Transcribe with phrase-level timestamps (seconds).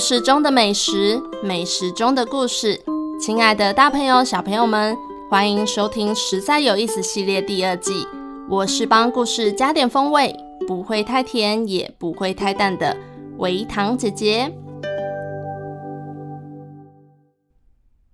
[0.00, 2.80] 事中的美食，美食中的故事。
[3.20, 4.96] 亲爱的大朋友、小朋友们，
[5.28, 7.92] 欢迎收听《实在有意思》系列第二季。
[8.48, 10.34] 我是帮故事加点风味，
[10.66, 12.96] 不会太甜，也不会太淡的
[13.36, 14.50] 维糖姐姐。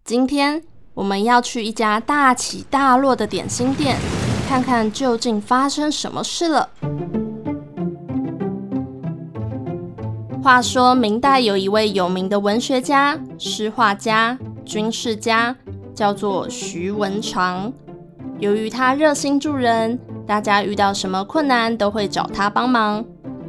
[0.04, 0.60] 今天
[0.92, 3.96] 我们要去一家大起大落的点心店，
[4.48, 6.68] 看看究竟发生什么事了。
[10.46, 15.56] 话说，明代有一位有名的文学家、诗画家、军事家，
[15.92, 17.72] 叫做徐文长。
[18.38, 23.04] 由于他热心助人，大家遇到什么困难都会找他帮忙，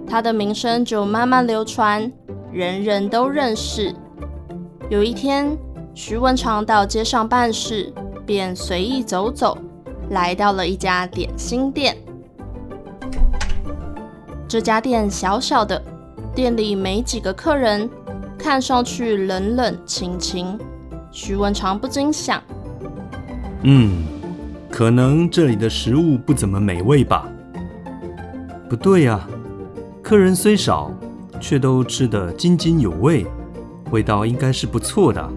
[0.08, 2.12] 他的名声就慢慢流传，
[2.52, 3.94] 人人都认识。
[4.90, 5.56] 有一天，
[5.94, 7.94] 徐文长到街上办事，
[8.26, 9.56] 便随意走走，
[10.10, 11.96] 来到了一家点心店。
[14.48, 15.80] 这家店小小的。
[16.38, 17.90] 店里没几个客人，
[18.38, 20.56] 看上去冷冷清清。
[21.12, 22.40] 徐文长不禁想：
[23.64, 24.04] 嗯，
[24.70, 27.28] 可能这里的食物不怎么美味吧？
[28.70, 29.28] 不对呀，
[30.04, 30.92] 客人虽少，
[31.40, 33.26] 却都吃得津津有味，
[33.90, 35.28] 味道应该是不错的。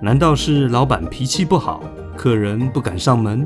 [0.00, 1.82] 难道是老板脾气不好，
[2.16, 3.44] 客人不敢上门？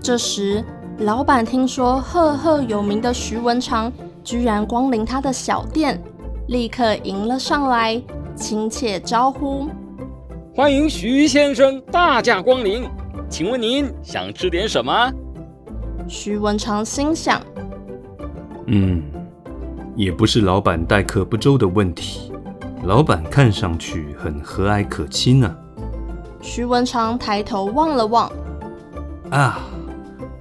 [0.00, 0.64] 这时，
[1.00, 3.92] 老板听说赫赫有名的徐文长。
[4.24, 6.02] 居然光临他的小店，
[6.48, 8.02] 立刻迎了上来，
[8.34, 9.68] 亲切招呼
[10.56, 12.88] ：“欢迎徐先生大驾光临，
[13.28, 15.12] 请问您想吃点什么？”
[16.08, 17.38] 徐文长心想
[18.66, 19.02] ：“嗯，
[19.94, 22.32] 也不是老板待客不周的问题，
[22.84, 25.54] 老板看上去很和蔼可亲呢。”
[26.40, 28.32] 徐文长抬头望了望，
[29.30, 29.60] 啊，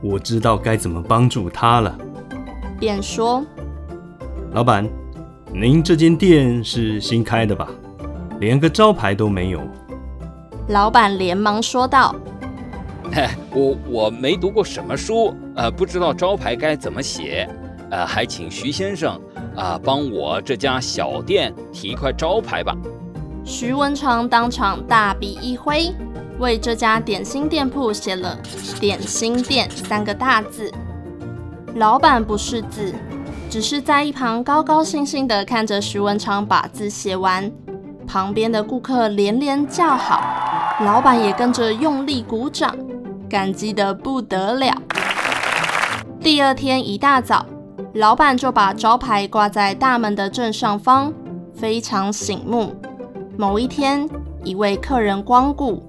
[0.02, 1.98] 我知道该怎么帮助他了，
[2.80, 3.46] 便说。
[4.54, 4.88] 老板，
[5.52, 7.68] 您这间店是新开的吧？
[8.40, 9.60] 连个招牌都没有。
[10.68, 12.16] 老板连忙说道
[13.50, 17.50] ：“我我没读过什么书，呃，不知道招牌该怎么写，
[17.90, 19.14] 呃，还请徐先生
[19.56, 22.78] 啊，呃，帮我这家小店提一块招牌吧。”
[23.44, 25.92] 徐文长当场大笔一挥，
[26.38, 28.38] 为这家点心店铺写了
[28.80, 30.72] “点心店”三个大字。
[31.74, 32.94] 老板不识字。
[33.54, 37.52] 只是在一旁高高兴兴地看着徐文长把字写完，
[38.08, 40.24] 旁边的顾客连连叫好，
[40.84, 42.76] 老板也跟着用力鼓掌，
[43.30, 44.76] 感激得不得了。
[46.20, 47.46] 第二天一大早，
[47.94, 51.14] 老板就把招牌挂在大门的正上方，
[51.54, 52.74] 非常醒目。
[53.38, 54.10] 某一天，
[54.44, 55.84] 一位客人光顾，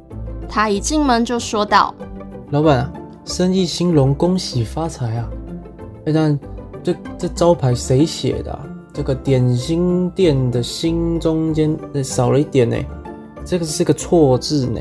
[0.46, 1.94] 他一进门就说道
[2.52, 2.92] ：“老板，
[3.24, 5.26] 生意兴隆，恭喜发财啊！
[6.12, 6.38] 但……”
[6.84, 8.60] 这这招牌谁写的啊？
[8.92, 12.76] 这个点心店的“心”中间少了一点呢，
[13.44, 14.80] 这个是个错字呢。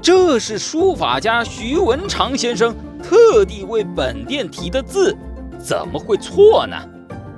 [0.00, 5.14] 这是书法家徐文长先生特地为本店题的字，
[5.58, 6.76] 怎么会错呢？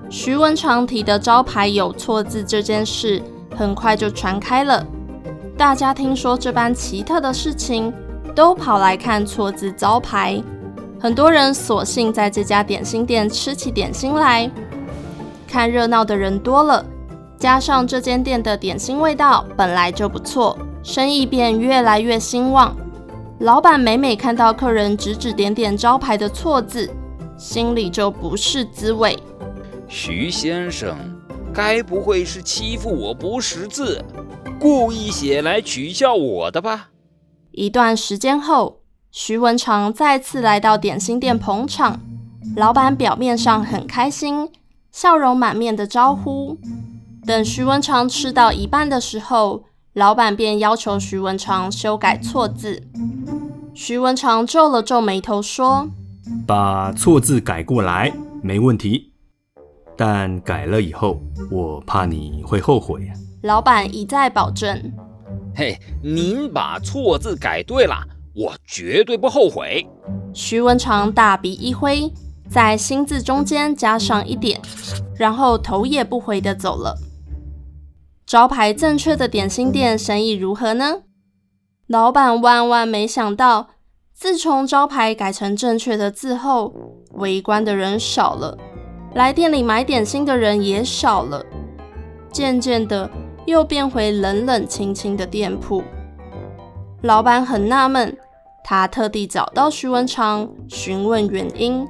[0.09, 3.21] 徐文长题的招牌有错字这件事，
[3.57, 4.87] 很快就传开了。
[5.57, 7.93] 大家听说这般奇特的事情，
[8.35, 10.41] 都跑来看错字招牌。
[11.03, 14.49] 很多人索性在这家点心店吃起点心来，
[15.49, 16.87] 看热闹的人多了，
[17.37, 22.77] 加上这间店的点心味道本来就不错，生意便越来越兴旺。
[23.41, 26.89] 老板每每看到客人指指点点招牌的错字，
[27.37, 29.19] 心里就不是滋味。
[29.89, 30.97] 徐先生，
[31.53, 34.01] 该不会是欺负我不识字，
[34.61, 36.91] 故意写来取笑我的吧？
[37.51, 38.82] 一段时间后。
[39.15, 42.01] 徐文长再次来到点心店捧场，
[42.57, 44.49] 老板表面上很开心，
[44.91, 46.57] 笑容满面的招呼。
[47.27, 52.85] 等徐文长吃到一半的时候，老板便要求徐文长修改错字。
[53.75, 55.91] 徐文长皱了皱眉头说
[56.49, 58.11] ：“把错字改过来，
[58.43, 59.13] 没问题。
[59.95, 61.21] 但改了以后，
[61.51, 63.13] 我怕你会后悔。”
[63.45, 64.91] 老板一再保证
[65.55, 68.03] ：“嘿，您把错字改对了。”
[68.35, 69.87] 我绝对不后悔。
[70.33, 72.11] 徐文长大笔一挥，
[72.49, 74.61] 在“心”字中间加上一点，
[75.17, 76.97] 然后头也不回地走了。
[78.25, 81.03] 招牌正确的点心店生意如何呢？
[81.87, 83.69] 老板万万没想到，
[84.15, 86.73] 自从招牌改成正确的字后，
[87.13, 88.57] 围观的人少了，
[89.15, 91.45] 来店里买点心的人也少了，
[92.33, 93.11] 渐渐的
[93.45, 95.83] 又变回冷冷清清的店铺。
[97.03, 98.17] 老板很纳闷，
[98.63, 101.85] 他特地找到徐文长询问原因。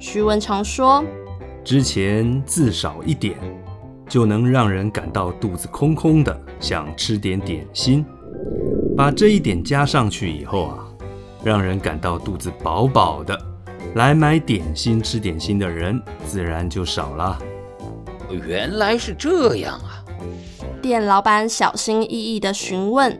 [0.00, 1.04] 徐文长说
[1.62, 3.38] ：“之前字少一点，
[4.08, 8.04] 就能让人感到肚子空空的，想吃点点心。”
[8.98, 10.84] 把这一点加上去以后啊，
[11.44, 13.38] 让人感到肚子饱饱的，
[13.94, 17.38] 来买点心吃点心的人自然就少了。
[18.28, 20.02] 原来是这样啊！
[20.82, 23.16] 店老板小心翼翼地询问：“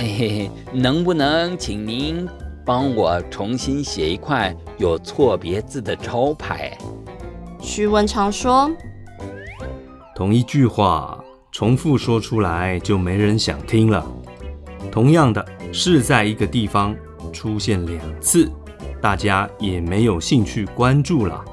[0.00, 2.26] 嘿嘿，能不能请您
[2.64, 6.74] 帮我重新写一块有错别字的招牌？”
[7.60, 8.70] 徐文长说
[10.16, 14.02] ：“同一句话重复说出来就没人想听了。”
[14.90, 16.96] 同样的是在一个地方
[17.30, 18.50] 出现两次，
[19.02, 21.44] 大家也没有兴趣关注了。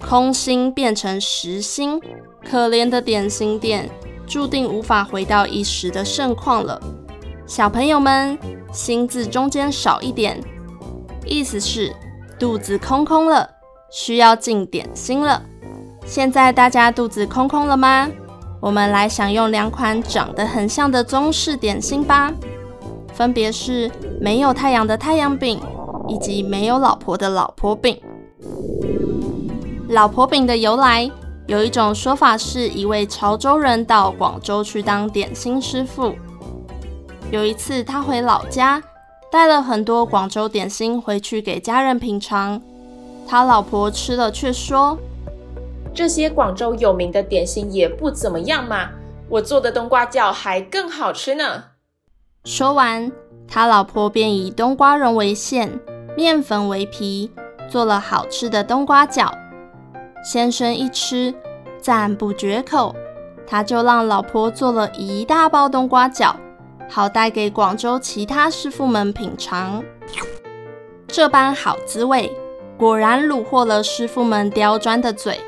[0.00, 2.00] 空心变成实心，
[2.44, 3.88] 可怜的点心店
[4.26, 6.82] 注定无法回到一时的盛况了。
[7.54, 8.38] 小朋友们，
[8.72, 10.42] 心字中间少一点，
[11.26, 11.94] 意思是
[12.38, 13.46] 肚子空空了，
[13.90, 15.42] 需要进点心了。
[16.06, 18.08] 现在大家肚子空空了吗？
[18.58, 22.32] 我们来享用两款长得很像的中式点心吧，
[23.12, 25.60] 分别是没有太阳的太阳饼，
[26.08, 28.00] 以及没有老婆的老婆饼。
[29.90, 31.10] 老婆饼的由来，
[31.48, 36.14] 有一种说法是一位潮州人到广州去当点心师傅。
[37.32, 38.82] 有一次他回老家，
[39.30, 42.60] 带了很多广州点心回去给家人品尝，
[43.26, 44.98] 他老婆吃了却说。
[45.94, 48.90] 这些广州有名的点心也不怎么样嘛，
[49.30, 51.64] 我做的冬瓜饺还更好吃呢。
[52.44, 53.10] 说完，
[53.48, 55.80] 他老婆便以冬瓜蓉为馅，
[56.14, 57.32] 面粉为皮，
[57.66, 59.30] 做了好吃的冬瓜饺。
[60.22, 61.34] 先生一吃，
[61.80, 62.94] 赞不绝口，
[63.46, 66.34] 他就让老婆做了一大包冬瓜饺，
[66.94, 69.82] 好带给广州其他师傅们品尝。
[71.06, 72.30] 这般好滋味，
[72.76, 75.40] 果然虏获了师傅们刁钻的嘴。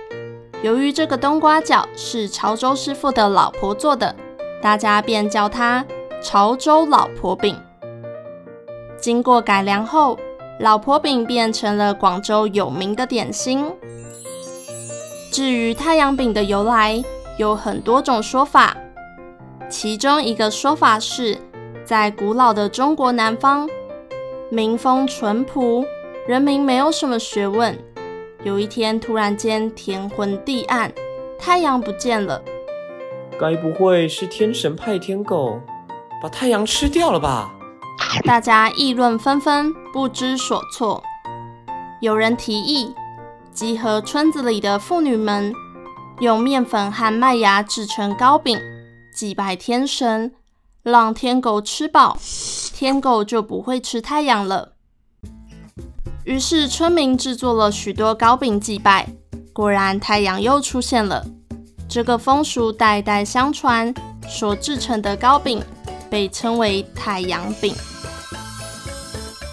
[0.62, 4.16] 由于这个冬瓜饺是潮州师傅的老婆做的，
[4.62, 5.84] 大家便叫它
[6.22, 7.54] 潮州老婆饼。
[8.96, 10.18] 经过改良后，
[10.60, 13.70] 老婆饼变成了广州有名的点心。
[15.30, 17.04] 至于太阳饼的由来，
[17.36, 18.74] 有很多种说法。
[19.68, 21.38] 其中一个说法是，
[21.84, 23.68] 在古老的中国南方，
[24.50, 25.84] 民风淳朴，
[26.28, 27.76] 人民没有什么学问。
[28.44, 30.92] 有一天，突然间天昏地暗，
[31.38, 32.42] 太阳不见了。
[33.38, 35.60] 该不会是天神派天狗
[36.22, 37.52] 把太阳吃掉了吧？
[38.24, 41.02] 大家议论纷纷，不知所措。
[42.00, 42.94] 有人提议，
[43.52, 45.52] 集合村子里的妇女们，
[46.20, 48.60] 用面粉和麦芽制成糕饼，
[49.14, 50.32] 祭拜天神，
[50.82, 52.18] 让天狗吃饱，
[52.74, 54.72] 天狗就不会吃太阳了。
[56.24, 59.08] 于是村民制作了许多糕饼祭拜，
[59.52, 61.24] 果然太阳又出现了。
[61.88, 63.94] 这个风俗代代相传，
[64.28, 65.62] 所制成的糕饼
[66.10, 67.72] 被称为太阳饼。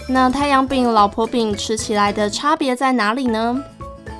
[0.08, 3.64] 那太阳饼、老婆饼吃起来的差别在哪里呢？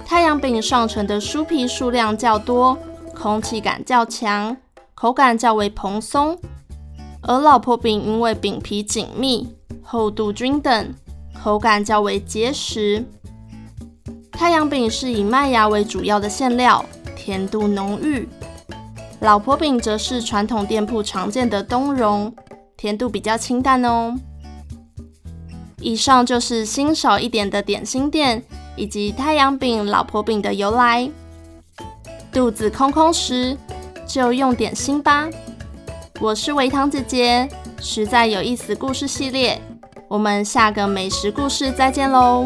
[0.06, 2.78] 太阳饼上层的酥皮数量较多，
[3.16, 4.56] 空气感较强，
[5.02, 6.36] 口感较为蓬松；
[7.24, 9.48] 而老婆饼因为饼皮紧密，
[9.82, 10.94] 厚度均等。
[11.44, 13.04] 口感较为结实。
[14.32, 18.28] 太阳饼是以麦芽为主要的馅料，甜度浓郁；
[19.22, 22.32] 老婆饼则是传统店铺常见的冬蓉，
[22.78, 24.16] 甜度比较清淡哦。
[25.80, 28.44] 以上就是新少一点的点心店
[28.76, 31.10] 以及太阳饼、老婆饼的由来。
[32.32, 33.58] 肚子空空时，
[34.12, 35.30] 就用点心吧。
[36.20, 37.48] 我是维糖姐姐，
[37.80, 39.62] 实在有意思故事系列。
[40.10, 42.46] 我们下个美食故事再见喽！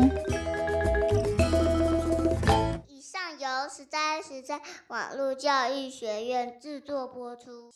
[2.87, 7.71] 以上由实在实在网络教育学院制作播出。